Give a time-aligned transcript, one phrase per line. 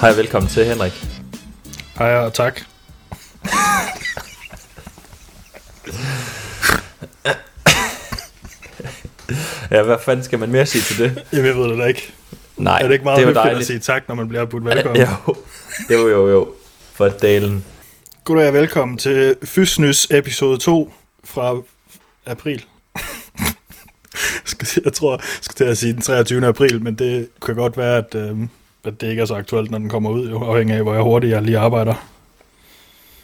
[0.00, 0.92] Hej og velkommen til, Henrik.
[1.98, 2.77] Hej og tak.
[9.70, 11.24] Ja, hvad fanden skal man mere sige til det?
[11.32, 12.12] Jeg ved det da ikke.
[12.56, 13.60] Nej, er det ikke meget det dejligt.
[13.60, 15.02] at sige tak, når man bliver budt velkommen?
[15.02, 15.34] Jo,
[15.90, 16.48] jo, jo, jo.
[16.92, 17.64] For dalen.
[18.24, 20.92] Goddag og velkommen til Fysnys episode 2
[21.24, 21.56] fra
[22.26, 22.64] april.
[24.84, 26.46] Jeg tror, jeg skal til at sige den 23.
[26.46, 28.36] april, men det kan godt være, at, øh,
[28.84, 31.30] at det ikke er så aktuelt, når den kommer ud, afhængig af, hvor jeg hurtigt
[31.30, 31.94] jeg lige arbejder.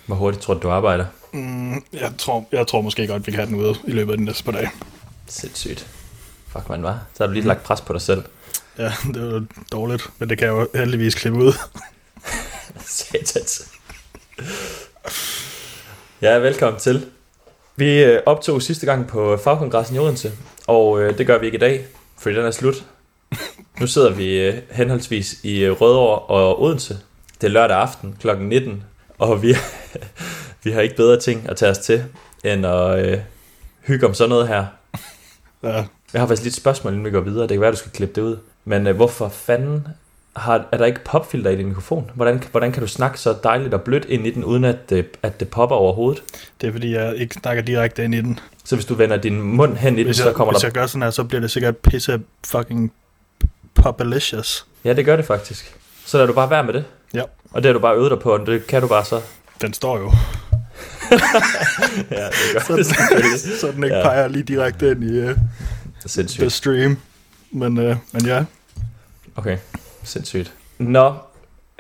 [0.06, 1.04] Hvor hurtigt tror du, du arbejder?
[1.32, 4.16] Mm, jeg, tror, jeg tror måske godt, vi kan have den ude i løbet af
[4.18, 4.70] den næste par dage.
[5.26, 5.86] Sindssygt.
[6.54, 7.06] Fuck, man var.
[7.14, 8.22] Så har du lige lagt pres på dig selv.
[8.78, 11.52] Ja, det jo dårligt, men det kan jeg jo heldigvis klippe ud.
[12.86, 13.72] Satans.
[16.22, 17.06] Ja, velkommen til.
[17.76, 20.32] Vi øh, optog sidste gang på fagkongressen i Odense,
[20.66, 21.86] og øh, det gør vi ikke i dag,
[22.18, 22.84] fordi den er slut.
[23.80, 26.98] Nu sidder vi øh, henholdsvis i Rødovre og Odense.
[27.40, 28.36] Det er lørdag aften kl.
[28.38, 28.84] 19,
[29.18, 29.54] og vi,
[30.64, 32.04] vi har ikke bedre ting at tage os til,
[32.44, 33.18] end at øh,
[33.80, 34.66] hygge om sådan noget her.
[35.62, 35.84] Ja,
[36.14, 37.42] Jeg har faktisk lidt spørgsmål, inden vi går videre.
[37.42, 38.36] Det kan være, du skal klippe det ud.
[38.64, 39.86] Men øh, hvorfor fanden
[40.36, 42.10] har, er der ikke popfilter i din mikrofon?
[42.14, 45.06] Hvordan, hvordan kan du snakke så dejligt og blødt ind i den, uden at det,
[45.22, 46.22] at det popper overhovedet?
[46.60, 48.38] det er fordi, jeg ikke snakker direkte ind i den.
[48.64, 50.68] Så hvis du vender din mund hen i den, Hvis så jeg, kommer hvis der...
[50.68, 52.92] jeg gør sådan her, så bliver det sikkert pisse fucking
[53.74, 54.66] popalicious.
[54.84, 55.76] Ja, det gør det faktisk.
[56.06, 56.84] Så lader du bare være med det.
[57.14, 57.22] Ja.
[57.50, 59.20] Og det har du bare øvet dig på, og det kan du bare så.
[59.60, 60.12] Den står jo,
[62.10, 62.86] Ja, det gør så, det
[63.44, 64.02] den, så den ikke ja.
[64.02, 65.30] peger lige direkte ind i uh,
[66.04, 66.52] the Sindssygt.
[66.52, 66.98] stream.
[67.50, 68.44] Men, uh, men ja,
[69.36, 69.58] Okay,
[70.04, 70.52] sindssygt.
[70.78, 71.14] Nå,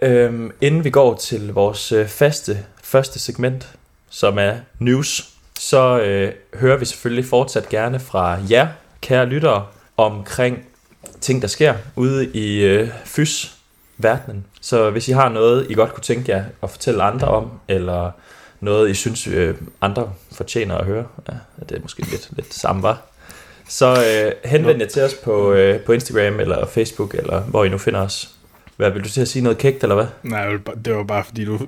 [0.02, 3.68] øhm, inden vi går til vores øh, faste første segment,
[4.10, 8.68] som er news, så øh, hører vi selvfølgelig fortsat gerne fra jer,
[9.00, 9.66] kære lyttere,
[9.96, 10.58] omkring
[11.20, 14.44] ting, der sker ude i øh, fys-verdenen.
[14.60, 18.10] Så hvis I har noget, I godt kunne tænke jer at fortælle andre om, eller
[18.60, 21.34] noget, I synes, øh, andre fortjener at høre, ja,
[21.68, 23.02] det er måske lidt, lidt samme, var.
[23.68, 27.68] Så øh, henvend jer til os på, øh, på Instagram eller Facebook, eller hvor I
[27.68, 28.30] nu finder os.
[28.76, 30.06] Hvad, vil du til at sige noget kægt, eller hvad?
[30.22, 30.46] nej,
[30.84, 31.58] det var bare fordi, du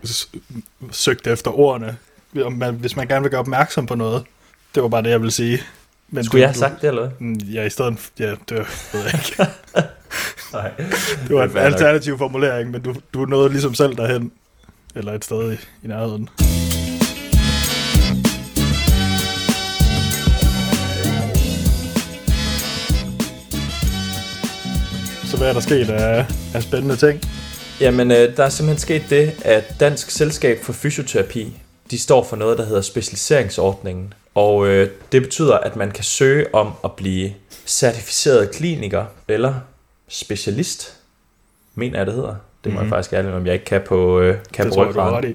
[0.90, 1.96] søgte efter ordene.
[2.72, 4.24] Hvis man gerne vil gøre opmærksom på noget.
[4.74, 5.62] Det var bare det, jeg ville sige.
[6.08, 7.10] Men Skulle du, jeg have sagt det, eller hvad?
[7.18, 9.46] Mm, Ja, i stedet ja, det var, ved jeg ikke.
[10.52, 10.70] Nej.
[11.28, 14.32] Det var en alternativ formulering, men du, du nåede ligesom selv derhen.
[14.94, 16.28] Eller et sted i, i nærheden.
[25.36, 27.20] Så hvad er der sket af, af spændende ting?
[27.80, 31.56] Jamen, øh, der er simpelthen sket det, at Dansk Selskab for Fysioterapi,
[31.90, 34.14] de står for noget, der hedder specialiseringsordningen.
[34.34, 37.34] Og øh, det betyder, at man kan søge om at blive
[37.66, 39.54] certificeret kliniker eller
[40.08, 40.96] specialist,
[41.74, 42.28] mener jeg, det hedder.
[42.28, 42.74] Det må mm-hmm.
[42.74, 42.84] Mhm.
[42.84, 45.34] jeg faktisk ærligt, om jeg ikke kan på, øh, kan det på tror jeg.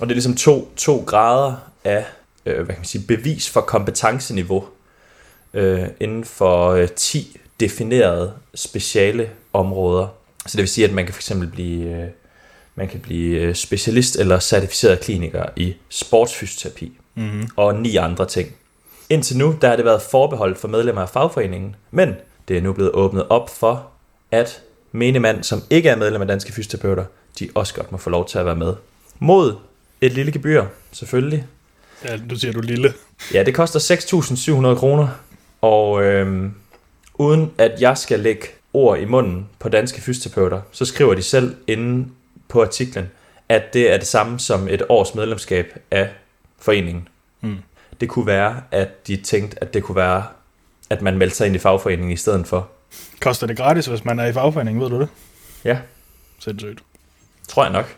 [0.00, 1.54] Og det er ligesom to, to grader
[1.84, 2.04] af
[2.46, 4.64] øh, hvad kan man sige, bevis for kompetenceniveau
[5.54, 10.06] øh, inden for øh, 10 definerede speciale områder.
[10.46, 12.08] Så det vil sige, at man kan fx blive, øh,
[12.74, 17.48] man kan blive øh, specialist eller certificeret kliniker i sportsfysioterapi Mm-hmm.
[17.56, 18.48] og ni andre ting.
[19.10, 22.14] Indtil nu der har det været forbeholdt for medlemmer af fagforeningen, men
[22.48, 23.86] det er nu blevet åbnet op for,
[24.30, 27.04] at menigmand, som ikke er medlem af Danske Fysioterapeuter,
[27.38, 28.74] de også godt må få lov til at være med.
[29.18, 29.54] Mod
[30.00, 31.46] et lille gebyr, selvfølgelig.
[32.04, 32.92] Ja, nu siger du lille.
[33.34, 33.78] Ja, det koster
[34.74, 35.08] 6.700 kroner,
[35.60, 36.54] og øhm,
[37.14, 41.56] uden at jeg skal lægge ord i munden på danske fysioterapeuter, så skriver de selv
[41.66, 42.08] inde
[42.48, 43.10] på artiklen,
[43.48, 46.10] at det er det samme som et års medlemskab af
[46.58, 47.08] foreningen.
[47.40, 47.58] Mm.
[48.00, 50.24] Det kunne være, at de tænkte, at det kunne være,
[50.90, 52.68] at man meldte sig ind i fagforeningen i stedet for.
[53.20, 55.08] Koster det gratis, hvis man er i fagforeningen, ved du det?
[55.64, 55.78] Ja.
[56.38, 56.82] Sindssygt.
[57.48, 57.96] Tror jeg nok.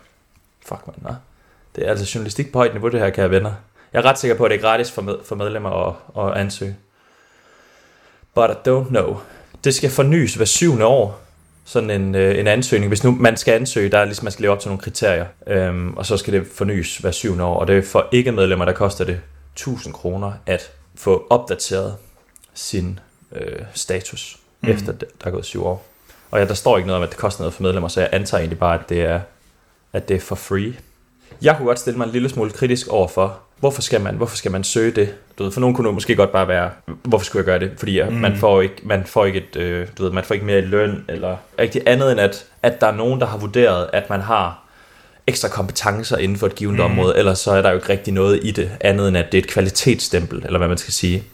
[0.66, 1.14] Fuck man, nej.
[1.76, 3.52] Det er altså journalistik på højt niveau, det her, kære venner.
[3.92, 5.94] Jeg er ret sikker på, at det er gratis for, med, for medlemmer at,
[6.26, 6.76] at ansøge.
[8.36, 9.16] But I don't know.
[9.64, 11.20] Det skal fornyes hver syvende år,
[11.64, 12.88] sådan en, øh, en ansøgning.
[12.88, 15.26] Hvis nu man skal ansøge, der er ligesom, man skal leve op til nogle kriterier,
[15.46, 17.54] øhm, og så skal det fornyes hver syvende år.
[17.60, 19.20] Og det er for ikke medlemmer, der koster det
[19.52, 21.96] 1000 kroner at få opdateret
[22.54, 22.98] sin
[23.32, 24.68] øh, status, mm.
[24.68, 25.86] Efter der er gået syv år.
[26.30, 28.08] Og ja, der står ikke noget om, at det koster noget for medlemmer, så jeg
[28.12, 29.20] antager egentlig bare, at det er,
[29.92, 30.74] at det er for free.
[31.42, 34.36] Jeg kunne godt stille mig en lille smule kritisk over for, hvorfor skal man, hvorfor
[34.36, 35.14] skal man søge det?
[35.38, 36.70] Du ved, for nogen kunne måske godt bare være,
[37.02, 37.78] hvorfor skulle jeg gøre det?
[37.78, 38.12] Fordi mm.
[38.12, 40.62] man får ikke, man får ikke et, øh, du ved, man får ikke mere i
[40.62, 44.20] løn, eller rigtig andet end at, at der er nogen, der har vurderet, at man
[44.20, 44.62] har
[45.26, 46.80] ekstra kompetencer inden for et givet mm.
[46.80, 49.38] område, ellers så er der jo ikke rigtig noget i det, andet end at det
[49.38, 51.24] er et kvalitetsstempel, eller hvad man skal sige.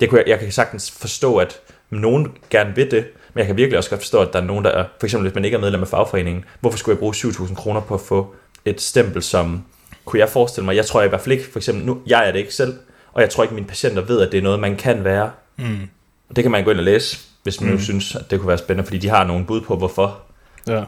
[0.00, 1.60] Det kunne jeg, jeg kan sagtens forstå, at
[1.90, 3.04] nogen gerne vil det,
[3.34, 5.28] men jeg kan virkelig også godt forstå, at der er nogen, der er, for eksempel
[5.28, 8.00] hvis man ikke er medlem af fagforeningen, hvorfor skulle jeg bruge 7.000 kroner på at
[8.00, 8.34] få
[8.64, 9.64] et stempel, som
[10.04, 12.28] kunne jeg forestille mig, jeg tror jeg i hvert fald ikke, for eksempel nu, jeg
[12.28, 12.78] er det ikke selv,
[13.12, 15.30] og jeg tror ikke, mine patienter ved, at det er noget, man kan være.
[15.56, 15.88] Mm.
[16.28, 17.70] Og det kan man gå ind og læse, hvis man.
[17.70, 17.76] Mm.
[17.76, 20.20] nu synes, at det kunne være spændende, fordi de har nogle bud på, hvorfor
[20.66, 20.84] Ja.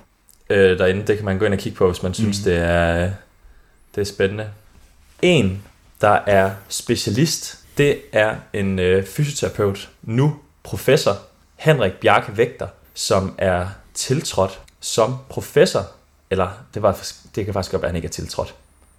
[0.51, 1.07] øh, derinde.
[1.07, 2.45] Det kan man gå ind og kigge på, hvis man synes, Mm.
[2.45, 3.11] det, er,
[3.95, 4.49] det er spændende.
[5.23, 5.63] En,
[6.01, 11.19] der er specialist, det er en øh, fysioterapeut, nu professor,
[11.57, 15.87] Henrik Bjarke Vægter, som er tiltrådt som professor,
[16.31, 16.99] eller det, var,
[17.35, 18.55] det kan faktisk godt være, at han ikke er tiltrådt.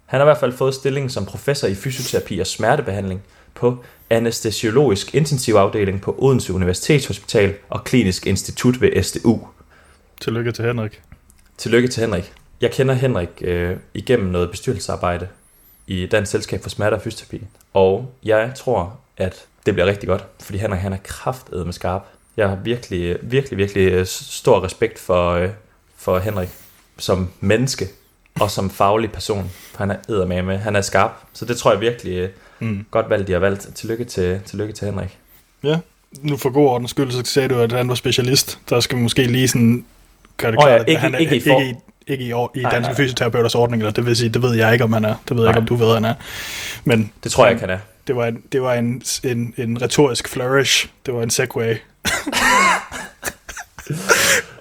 [0.08, 3.22] Han har i hvert fald fået stillingen som professor i fysioterapi og smertebehandling
[3.54, 9.40] på anestesiologisk intensivafdeling på Odense Universitetshospital og Klinisk Institut ved SDU.
[10.20, 11.02] Tillykke til Henrik.
[11.58, 12.32] Tillykke til Henrik.
[12.60, 15.28] Jeg kender Henrik øh, igennem noget bestyrelsesarbejde
[15.86, 17.46] i Dansk Selskab for Smerte og Fysioterapi.
[17.74, 22.02] Og jeg tror, at det bliver rigtig godt, fordi Henrik han er kraftedet med skarp.
[22.36, 25.50] Jeg har virkelig, virkelig, virkelig øh, stor respekt for, øh,
[25.96, 26.48] for Henrik
[26.98, 27.88] som menneske
[28.40, 29.50] og som faglig person.
[29.76, 30.58] Han er med.
[30.58, 31.10] Han er skarp.
[31.32, 32.28] Så det tror jeg virkelig øh,
[32.60, 32.86] Mm.
[32.90, 33.68] godt valgt, de har valgt.
[33.74, 35.18] Tillykke til, tillykke til Henrik.
[35.62, 35.76] Ja,
[36.22, 38.58] nu for god ordens skyld, så sagde du, at han var specialist.
[38.70, 39.84] Der skal vi måske lige sådan
[40.36, 41.74] gøre det Åh ja, klart, at ikke- han er ikke i ikke, for- i,
[42.06, 44.72] ikke i, år- i Nej, danske fysioterapeuters ordning, eller det vil sige, det ved jeg
[44.72, 45.14] ikke, om han er.
[45.28, 46.14] Det ved jeg ikke, om du ved, han er.
[46.84, 47.78] Men Det tror jeg ikke, han er.
[48.06, 50.88] det var en, det var en, en, en retorisk flourish.
[51.06, 51.76] Det var en segway.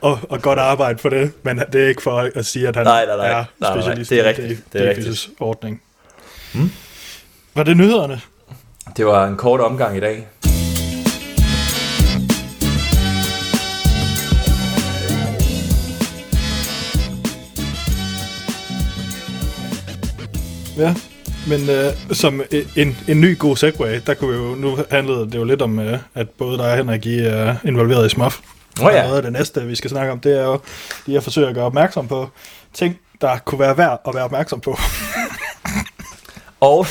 [0.01, 2.85] og, og godt arbejde for det, men det er ikke for at sige, at han
[2.85, 3.27] Nej, nej, nej.
[3.27, 3.81] er Nej, nej, nej.
[3.81, 4.63] specialist Det er rigtigt.
[4.73, 5.29] Det er rigtigt.
[5.39, 5.81] Ordning.
[6.53, 6.71] Mm.
[7.55, 8.21] Var det nyhederne?
[8.97, 10.27] Det var en kort omgang i dag.
[20.77, 20.95] Ja,
[21.47, 22.41] men øh, som
[22.75, 25.79] en, en ny god segway, der kunne vi jo, nu handlede det jo lidt om,
[25.79, 28.39] øh, at både dig og Henrik I er involveret i SMUF.
[28.81, 29.03] Oh, ja.
[29.03, 30.59] Noget af det næste, vi skal snakke om, det er jo
[31.05, 32.29] lige at forsøge at gøre opmærksom på
[32.73, 34.77] ting, der kunne være værd at være opmærksom på.
[36.59, 36.85] Og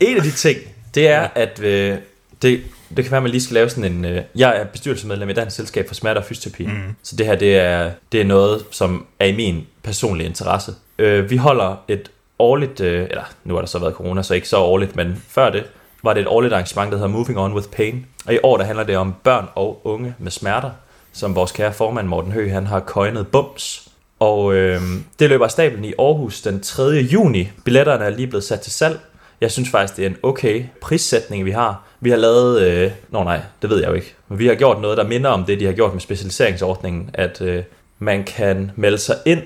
[0.00, 0.58] en af de ting,
[0.94, 1.98] det er, at øh,
[2.42, 2.62] det,
[2.96, 4.04] det kan være, at man lige skal lave sådan en...
[4.04, 6.66] Øh, jeg er bestyrelsesmedlem i Dansk Selskab for Smerte og Fysioterapi.
[6.66, 6.94] Mm.
[7.02, 10.74] Så det her, det er, det er noget, som er i min personlige interesse.
[10.98, 14.48] Øh, vi holder et årligt, øh, eller nu har der så været corona, så ikke
[14.48, 15.64] så årligt, men før det,
[16.02, 18.06] var det et årligt arrangement, der hedder Moving On With Pain.
[18.26, 20.70] Og i år, der handler det om børn og unge med smerter,
[21.12, 23.88] som vores kære formand Morten Høgh, han har coinet bums.
[24.18, 24.82] Og øh,
[25.18, 26.82] det løber af stablen i Aarhus den 3.
[26.82, 27.50] juni.
[27.64, 29.00] Billetterne er lige blevet sat til salg.
[29.40, 31.84] Jeg synes faktisk, det er en okay prissætning, vi har.
[32.00, 32.62] Vi har lavet...
[32.62, 34.14] Øh, nå nej, det ved jeg jo ikke.
[34.28, 37.10] Men vi har gjort noget, der minder om det, de har gjort med specialiseringsordningen.
[37.14, 37.62] At øh,
[37.98, 39.42] man kan melde sig ind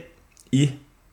[0.52, 0.70] i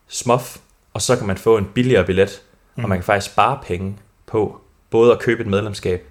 [0.07, 0.57] SMOF,
[0.93, 2.41] og så kan man få en billigere billet.
[2.75, 2.83] Mm.
[2.83, 3.97] Og man kan faktisk spare penge
[4.27, 6.05] på både at købe et medlemskab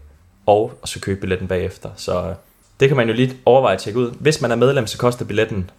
[0.46, 1.90] og at så købe billetten bagefter.
[1.96, 2.34] Så øh,
[2.80, 4.10] det kan man jo lige overveje at tjekke ud.
[4.10, 5.70] Hvis man er medlem, så koster billetten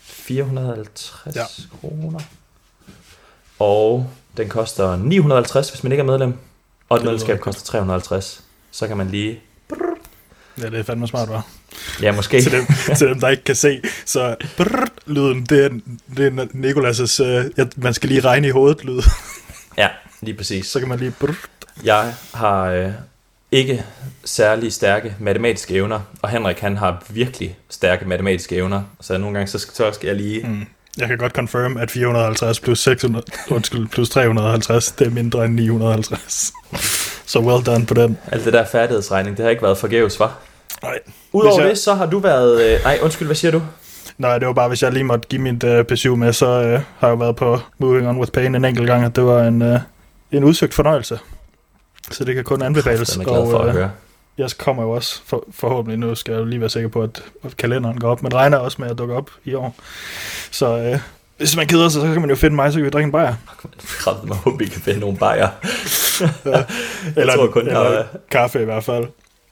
[0.00, 1.42] 450 Ja.
[1.80, 2.20] kroner.
[3.58, 6.34] Og den koster 950, hvis man ikke er medlem.
[6.88, 8.44] Og et medlemskab koster 350.
[8.70, 9.40] Så kan man lige...
[10.62, 11.46] Ja, det er fandme smart, var.
[12.02, 12.40] Ja, måske.
[12.42, 13.80] til, dem, til dem, der ikke kan se.
[14.06, 15.68] Så brrr, lyden, det er,
[16.16, 17.24] det er Nikolas'
[17.60, 19.00] øh, man skal lige regne i hovedet lyd.
[19.78, 19.88] Ja,
[20.20, 20.66] lige præcis.
[20.66, 21.10] Så kan man lige...
[21.20, 21.34] Brrr.
[21.84, 22.90] Jeg har øh,
[23.52, 23.84] ikke
[24.24, 29.46] særlig stærke matematiske evner, og Henrik han har virkelig stærke matematiske evner, så nogle gange
[29.50, 30.46] så skal, så skal jeg lige...
[30.48, 30.66] Mm.
[30.98, 35.54] Jeg kan godt confirm, at 450 plus, 600, undskyld, plus 350, det er mindre end
[35.54, 36.52] 950.
[37.26, 38.18] Så well done på den.
[38.32, 40.38] Alt det der færdighedsregning, det har ikke været forgæves, var.
[40.82, 40.98] Nej.
[41.32, 42.62] Udover jeg- det, så har du været...
[42.74, 43.62] Øh, nej, undskyld, hvad siger du?
[44.18, 46.80] Nej, det var bare, hvis jeg lige måtte give mit uh, PSU med, så uh,
[46.98, 49.62] har jeg været på Moving On With Pain en enkelt gang, og det var en,
[49.62, 49.78] uh,
[50.32, 51.18] en udsøgt fornøjelse.
[52.10, 53.08] Så det kan kun anbefales.
[53.10, 53.90] Den er glad for og, at høre.
[54.38, 57.22] jeg kommer jo også, for, forhåbentlig nu skal jeg jo lige være sikker på, at,
[57.44, 59.74] at kalenderen går op, men regner også med at dukke op i år.
[60.50, 60.98] Så uh,
[61.38, 63.12] hvis man keder sig, så kan man jo finde mig, så kan vi drikke en
[63.12, 63.34] bajer.
[63.98, 65.48] Kraft mig håbe, vi kan finde nogle bajer.
[67.16, 69.04] Eller, tror kun, eller der er- kaffe i hvert fald.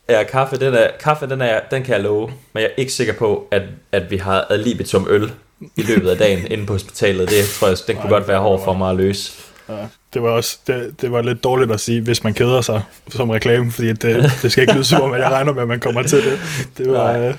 [0.09, 2.93] Ja, kaffe, den, er, kaffe den, er, den kan jeg love, men jeg er ikke
[2.93, 5.33] sikker på, at, at vi har ad libitum øl
[5.77, 7.31] i løbet af dagen inde på hospitalet.
[7.31, 9.33] Det tror jeg, den kunne Nej, godt være hård for mig at løse.
[9.69, 9.75] Ja,
[10.15, 13.31] det var også det, det var lidt dårligt at sige, hvis man keder sig som
[13.31, 15.81] reklame, fordi det, det skal ikke lyde som om, at jeg regner med, at man
[15.81, 16.39] kommer til det.
[16.79, 17.29] det, var, Nej.
[17.29, 17.35] øh,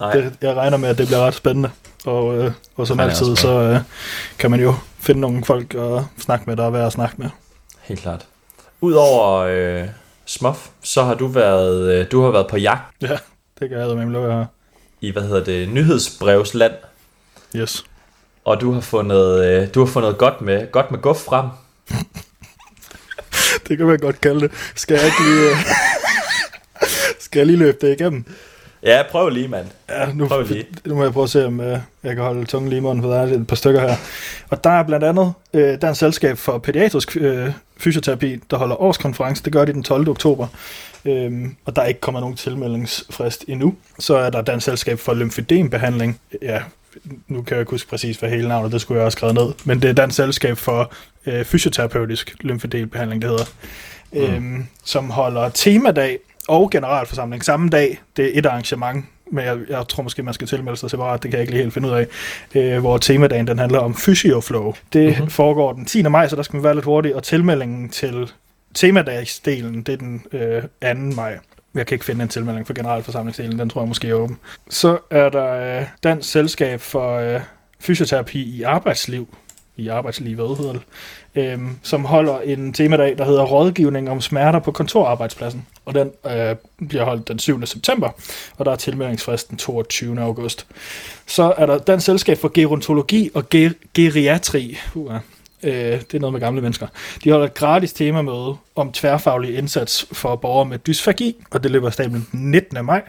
[0.00, 1.70] Nej, det jeg regner med, at det bliver ret spændende.
[2.04, 3.80] Og, øh, og som altid, så øh,
[4.38, 7.28] kan man jo finde nogle folk og snakke med, der er værd at snakke med.
[7.82, 8.26] Helt klart.
[8.80, 9.84] Udover øh,
[10.26, 13.16] smuff, så har du været, øh, du har været på jagt Ja,
[13.60, 14.44] det kan jeg med lov her.
[15.00, 16.72] i, hvad hedder det, nyhedsbrevsland,
[17.56, 17.84] Yes.
[18.44, 21.46] og du har fundet, øh, du har fundet godt med, godt med guf frem.
[23.68, 24.50] Det kan man godt kalde det.
[24.74, 25.50] Skal jeg ikke lige...
[25.50, 25.56] øh,
[27.18, 28.24] Skal jeg lige løbe det igennem?
[28.82, 29.66] Ja, prøv lige, mand.
[29.88, 30.66] Ja, nu, Prøv lige.
[30.84, 33.02] nu må jeg prøve at se, om øh, jeg kan holde tungen lige i munden,
[33.02, 33.96] for der er et par stykker her.
[34.50, 37.16] Og der er blandt andet øh, Dansk Selskab for Pædiatrisk
[37.78, 39.42] Fysioterapi, der holder årskonference.
[39.44, 40.08] Det gør de den 12.
[40.08, 40.46] oktober.
[41.04, 43.74] Øhm, og der er ikke kommet nogen tilmeldingsfrist endnu.
[43.98, 46.20] Så er der Dansk Selskab for Lymfedembehandling.
[46.42, 46.62] Ja,
[47.28, 49.52] nu kan jeg ikke huske præcis, hvad hele navnet, det skulle jeg også skrevet ned.
[49.64, 50.92] Men det er Dansk Selskab for
[51.26, 53.44] øh, Fysioterapeutisk Lymfedelbehandling, det hedder.
[54.12, 54.20] Mm.
[54.20, 58.00] Øhm, som holder temadag og generalforsamling samme dag.
[58.16, 61.30] Det er et arrangement, men jeg, jeg tror måske, man skal tilmelde sig separat, det
[61.30, 62.06] kan jeg ikke lige helt finde ud af,
[62.54, 64.74] øh, hvor temadagen den handler om Physioflow.
[64.92, 65.14] Det Mhm.
[65.14, 65.30] mm-hmm.
[65.30, 66.02] foregår den 10.
[66.02, 68.30] maj, så der skal man være lidt hurtig, og tilmeldingen til
[68.74, 70.68] temadagsdelen, det er den øh, 2.
[71.16, 71.38] maj.
[71.76, 74.38] Jeg kan ikke finde en tilmelding for generalforsamlingsdelen, den tror jeg måske er åben.
[74.70, 77.40] Så er der øh, Dansk Selskab for øh,
[77.80, 79.36] Fysioterapi i Arbejdsliv,
[79.76, 80.82] i arbejdslivet hedder det,
[81.34, 85.66] øhm, som holder en temadag, der hedder Rådgivning om smerter på kontorarbejdspladsen.
[85.84, 86.56] Og den øh,
[86.88, 87.66] bliver holdt den 7.
[87.66, 88.10] september,
[88.56, 90.20] og der er tilmeldingsfrist den 22.
[90.20, 90.66] august.
[91.26, 94.78] Så er der Dansk Selskab for Gerontologi og ger- Geriatri.
[94.94, 95.14] Uh,
[95.62, 96.86] øh, det er noget med gamle mennesker.
[97.24, 101.90] De holder et gratis temamøde om tværfaglig indsats for borgere med dysfagi, og det løber
[101.90, 102.84] stablen den 19.
[102.84, 103.02] maj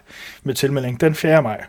[0.43, 1.41] med tilmelding den 4.
[1.41, 1.65] maj.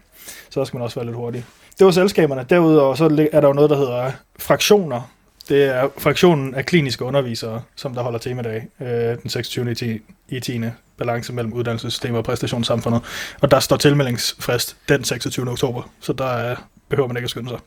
[0.51, 1.45] Så der skal man også være lidt hurtig.
[1.79, 2.47] Det var selskaberne.
[2.51, 5.11] Derudover så er der jo noget, der hedder fraktioner.
[5.49, 9.85] Det er fraktionen af kliniske undervisere, som der holder temadag øh, den 26/10
[10.29, 10.61] i 10.
[10.99, 13.03] balance mellem uddannelsessystemet og præstationssamfundet.
[13.41, 15.51] Og der står tilmeldingsfrist den 26.
[15.51, 16.57] oktober, så der øh,
[16.89, 17.59] behøver man ikke at skynde sig.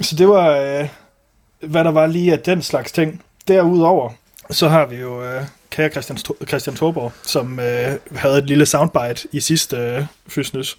[0.00, 0.88] Så det var, øh,
[1.60, 3.22] hvad der var lige af den slags ting.
[3.48, 4.10] Derudover,
[4.50, 9.28] så har vi jo øh, kære Christian, Christian Thorborg, som øh, havde et lille soundbite
[9.32, 10.78] i sidste øh, Fysnys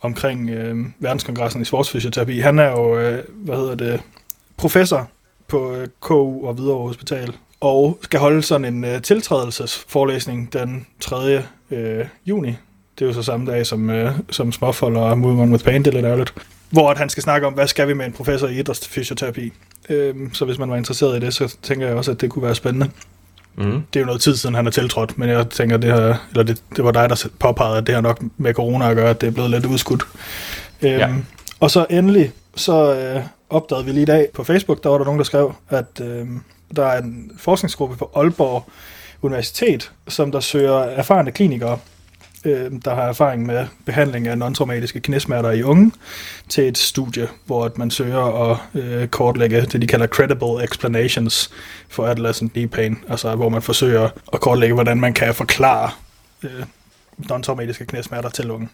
[0.00, 2.38] omkring øh, verdenskongressen i sportsfysioterapi.
[2.38, 4.00] Han er jo, øh, hvad hedder det,
[4.56, 5.10] professor
[5.48, 11.42] på øh, KU og Hvidovre Hospital, og skal holde sådan en øh, tiltrædelsesforelæsning den 3.
[11.70, 12.54] Øh, juni.
[12.98, 15.84] Det er jo så samme dag som, øh, som småfolder og Moving On With Pain,
[15.84, 16.34] det er lidt ærgerligt.
[16.70, 19.52] Hvor at han skal snakke om, hvad skal vi med en professor i idrætsfysioterapi.
[19.88, 22.42] Øh, så hvis man var interesseret i det, så tænker jeg også, at det kunne
[22.42, 22.90] være spændende.
[23.56, 23.64] Mm.
[23.64, 26.42] Det er jo noget tid siden, han er tiltrådt, men jeg tænker, det, her, eller
[26.42, 29.20] det, det var dig, der påpegede, at det har nok med corona at gøre, at
[29.20, 30.02] det er blevet lidt udskudt.
[30.82, 31.08] Øhm, Ja.
[31.60, 35.04] Og så endelig, så øh, opdagede vi lige i dag på Facebook, der var der
[35.04, 36.26] nogen, der skrev, at øh,
[36.76, 38.64] der er en forskningsgruppe på Aalborg
[39.22, 41.78] Universitet, som der søger erfarne klinikere,
[42.46, 45.92] øh, der har erfaring med behandling af non-traumatiske knæsmerter i unge,
[46.48, 51.50] til et studie, hvor at man søger at øh, kortlægge det, de kalder credible explanations
[51.88, 55.90] for adolescent knee pain, altså hvor man forsøger at kortlægge, hvordan man kan forklare
[56.42, 56.50] øh,
[57.30, 58.68] non-traumatiske knæsmerter til unge.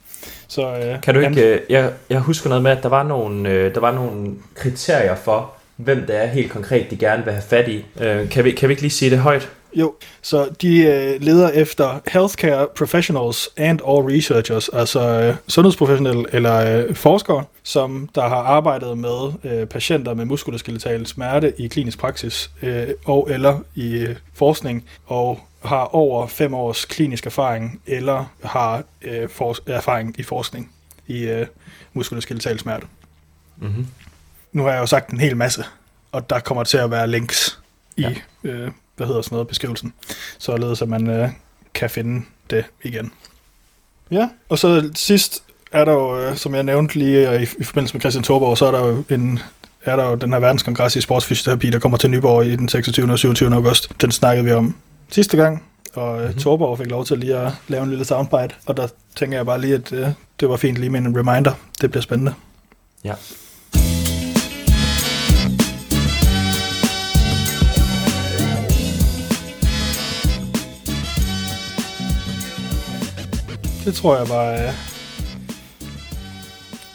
[0.49, 3.49] Så, øh, Kan du ikke, øh, jeg, jeg husker noget med, at der var nogle,
[3.49, 7.43] øh, der var nogle kriterier for, hvem det er helt konkret, de gerne vil have
[7.49, 7.85] fat i.
[8.00, 9.50] Øh, kan, vi, kan vi ikke lige sige det højt?
[9.75, 16.85] Jo, så de øh, leder efter healthcare professionals and or researchers, altså øh, sundhedsprofessionelle eller
[16.87, 22.50] øh, forskere, som der har arbejdet med øh, patienter med muskuloskeletal smerte i klinisk praksis
[22.62, 28.83] øh, og eller i øh, forskning og har over fem års klinisk erfaring eller har
[29.02, 30.73] øh, for, erfaring i forskning
[31.07, 31.47] i øh,
[31.93, 32.87] muskuloskeletal smerte.
[33.57, 33.87] Mm-hmm.
[34.52, 35.64] Nu har jeg jo sagt en hel masse,
[36.12, 37.59] og der kommer til at være links
[37.97, 38.14] i, Ja.
[38.45, 38.50] ja.
[38.50, 38.71] øh,
[39.02, 39.92] hvad hedder sådan noget, beskrivelsen,
[40.38, 41.28] således at man øh,
[41.75, 43.12] kan finde det igen.
[44.11, 45.42] Ja, og så sidst
[45.73, 48.59] er der jo, øh, som jeg nævnte lige øh, i, i forbindelse med Christian Thorborg,
[48.59, 49.40] så er der jo en
[49.85, 53.12] er der jo den her verdenskongres i sportsfysioterapi, der kommer til Nyborg i den 26.
[53.12, 53.54] og 27.
[53.54, 53.92] august.
[54.00, 54.76] Den snakkede vi om
[55.11, 56.38] sidste gang, og mm-hmm.
[56.38, 59.61] Thorborg fik lov til lige at lave en lille soundbite, og der tænker jeg bare
[59.61, 60.09] lige, at øh,
[60.40, 61.52] det var fint lige med en reminder.
[61.80, 62.35] Det bliver spændende.
[63.04, 63.14] Ja.
[73.85, 74.75] Det tror jeg var øh,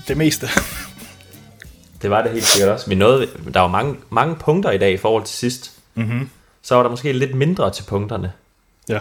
[0.08, 0.48] det meste.
[2.02, 2.90] Det var det helt sikkert også.
[2.90, 5.72] Vi nåede, der var mange, mange punkter i dag i forhold til sidst.
[5.96, 6.30] Mm-hmm.
[6.62, 8.34] Så var der måske lidt mindre til punkterne.
[8.90, 9.00] Ja.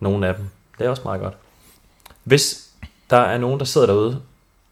[0.00, 0.48] Nogle af dem.
[0.78, 1.34] Det er også meget godt.
[2.24, 2.68] Hvis
[3.10, 4.20] der er nogen, der sidder derude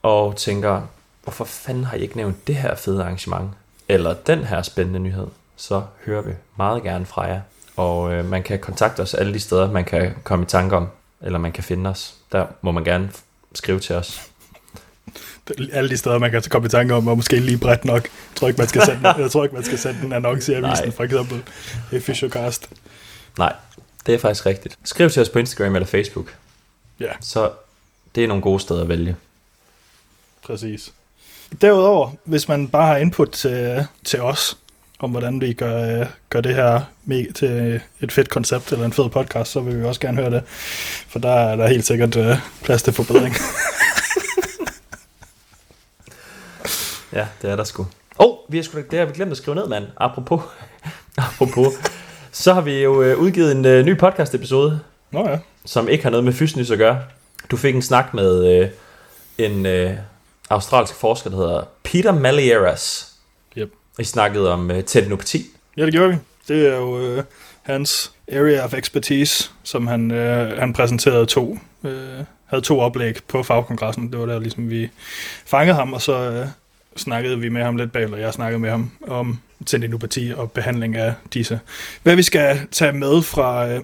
[0.03, 0.83] og tænker,
[1.23, 3.51] hvorfor fanden har I ikke nævnt det her fede arrangement?
[3.89, 5.27] Eller den her spændende nyhed?
[5.57, 7.41] Så hører vi meget gerne fra jer.
[7.77, 10.89] Og øh, man kan kontakte os alle de steder, man kan komme i tanke om.
[11.23, 12.15] Eller man kan finde os.
[12.33, 13.11] Der må man gerne
[13.55, 14.21] skrive til os.
[15.73, 18.03] Alle de steder, man kan komme i tanke om, og måske lige bredt nok.
[18.03, 20.55] Jeg tror ikke, man skal sende, jeg tror ikke, man skal sende en annonce i
[20.55, 20.95] avisen, Nej.
[20.97, 21.43] for eksempel
[21.93, 22.69] i Fishercast.
[23.39, 23.53] Nej,
[24.07, 24.79] det er faktisk rigtigt.
[24.85, 26.37] Skriv til os på Instagram eller Facebook.
[27.01, 27.13] Ja.
[27.21, 27.51] Så
[28.15, 29.17] det er nogle gode steder at vælge.
[30.43, 30.93] Præcis.
[31.61, 34.57] Derudover, hvis man bare har input til, til os,
[35.03, 38.93] om hvordan vi gør, øh, gør det her me- til et fedt koncept eller en
[38.93, 40.43] fed podcast, så vil vi også gerne høre det.
[41.09, 43.35] For der er der helt sikkert uh, plads til forbedring.
[47.13, 47.83] Ja, det er der sgu.
[47.83, 47.87] Åh,
[48.19, 49.85] oh, vi har sgu, det har vi glemt at skrive ned, mand.
[49.97, 50.41] Apropos.
[51.19, 51.67] Apropos.
[52.33, 54.81] Så har vi jo øh, udgivet en øh, ny podcast episode,
[55.11, 55.39] Nå ja.
[55.65, 57.03] som ikke har noget med fysnys at gøre.
[57.51, 58.69] Du fik en snak med øh,
[59.39, 59.97] en øh,
[60.51, 63.12] australsk forsker, der hedder Peter Malieras.
[63.99, 65.47] I snakkede om øh, tendinopati.
[65.77, 66.17] Ja, det gjorde vi.
[66.49, 67.25] Det er jo øh,
[67.63, 71.59] hans area of expertise, som han, øh, han præsenterede to.
[71.85, 74.13] Øh, havde to oplæg på fagkongressen.
[74.13, 74.91] Det var der ligesom vi
[75.47, 76.47] fangede ham, og så øh,
[76.97, 80.97] snakkede vi med ham lidt bag, og jeg snakkede med ham om tendinopati og behandling
[80.97, 81.61] af disse.
[82.03, 83.81] Hvad vi skal tage med fra øh,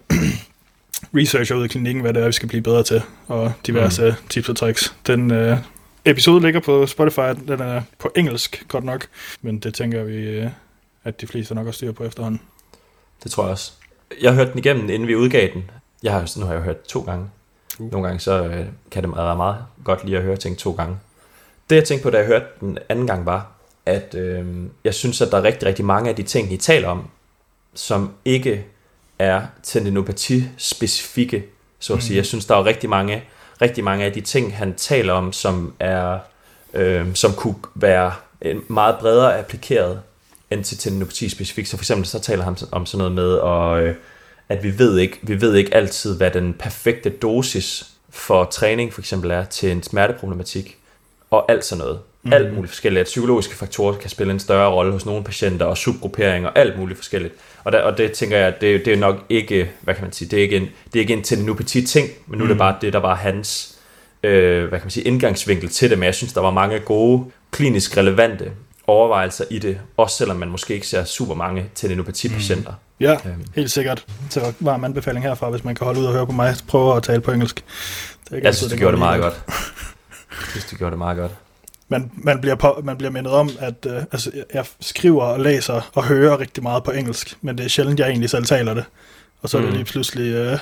[1.18, 4.28] research ud i klinikken, hvad det er, vi skal blive bedre til, og diverse mm.
[4.28, 4.94] tips og tricks.
[5.06, 5.58] Den øh,
[6.08, 9.06] episode ligger på Spotify, den er på engelsk godt nok,
[9.42, 10.50] men det tænker vi, øh,
[11.04, 12.40] at de fleste nok har styr på efterhånden.
[13.24, 13.72] Det tror jeg også.
[14.22, 15.70] Jeg hørte den igennem, inden vi udgav den.
[16.02, 17.30] Jeg har, nu har jeg hørt to gange.
[17.78, 17.92] Uh.
[17.92, 20.96] Nogle gange så øh, kan det være meget godt lige at høre ting to gange.
[21.70, 23.52] Det jeg tænkte på, da jeg hørte den anden gang, var,
[23.86, 24.46] at øh,
[24.84, 27.10] jeg synes, at der er rigtig, rigtig mange af de ting, I taler om,
[27.74, 28.66] som ikke
[29.18, 31.44] er tendinopati-specifikke,
[31.78, 32.14] så at sige.
[32.14, 32.16] Mm.
[32.16, 33.24] Jeg synes, der er rigtig mange,
[33.62, 36.18] rigtig mange af de ting, han taler om, som er,
[36.74, 38.12] øh, som kunne være
[38.42, 40.00] øh, meget bredere applikeret
[40.50, 41.68] end til tendinopati specifikt.
[41.68, 43.94] Så for eksempel så taler han om sådan noget med, og, øh,
[44.48, 49.00] at vi ved, ikke, vi ved ikke altid, hvad den perfekte dosis for træning for
[49.00, 50.78] eksempel er til en smerteproblematik,
[51.30, 52.00] og alt sådan noget.
[52.22, 52.32] Mm.
[52.32, 53.00] Alt muligt forskelligt.
[53.00, 56.98] At psykologiske faktorer kan spille en større rolle hos nogle patienter, og subgrupperinger, alt muligt
[56.98, 57.34] forskelligt.
[57.64, 60.28] Og, der, og det tænker jeg, det, det er nok ikke, hvad kan man sige,
[60.28, 62.50] det er ikke en, det er ikke en ting, men nu mm.
[62.50, 63.78] er det bare det, der var hans,
[64.22, 67.24] øh, hvad kan man sige, indgangsvinkel til det, men jeg synes, der var mange gode,
[67.50, 68.50] klinisk relevante
[68.86, 72.70] overvejelser i det, også selvom man måske ikke ser super mange tendinopati-patienter.
[72.70, 72.76] Mm.
[73.04, 73.44] Ja, Øhm.
[73.54, 74.06] helt sikkert.
[74.30, 77.02] Så varm anbefaling herfra, hvis man kan holde ud og høre på mig prøve at
[77.02, 77.56] tale på engelsk.
[77.56, 77.64] Det
[78.30, 79.34] er ikke Jeg altid, synes, du gjorde det meget godt.
[80.30, 81.32] Jeg synes, du gjorde det meget godt.
[81.88, 85.90] Man, man, bliver på, man bliver mindet om, at øh, altså, jeg skriver og læser
[85.94, 88.84] og hører rigtig meget på engelsk, men det er sjældent, jeg egentlig selv taler det.
[89.42, 89.76] Og så er det Mm.
[89.76, 90.58] lige pludselig øh,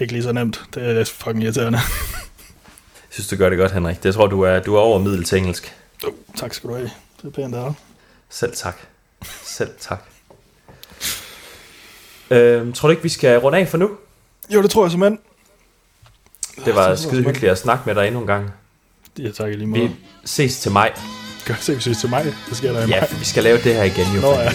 [0.00, 0.62] ikke lige så nemt.
[0.74, 1.78] Det er fucking irriterende.
[1.78, 4.02] Jeg synes, du gør det godt, Henrik.
[4.02, 5.74] Det tror du er, du er over middel til engelsk.
[6.06, 6.90] Oh, tak skal du have.
[7.22, 7.72] Det er pænt af.
[8.30, 8.76] Selv tak.
[9.42, 10.02] Selv tak.
[12.30, 13.90] Øhm, tror du ikke, vi skal runde af for nu?
[14.50, 15.18] Jo, det tror jeg simpelthen.
[16.64, 18.50] Det var skide hyggeligt at snakke med dig endnu en gang.
[19.18, 19.82] Ja, tak lige måde.
[19.82, 19.90] Vi
[20.24, 20.90] ses til mig.
[21.46, 22.24] Gør se, hvis til mig.
[22.48, 23.08] Det sker der i Ja, mig.
[23.08, 24.20] for vi skal lave det her igen jo.
[24.20, 24.50] Nå ja.